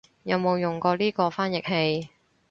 [0.23, 2.09] 有冇用過呢個翻譯器